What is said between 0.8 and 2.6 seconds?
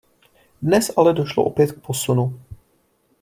ale došlo opět k posunu.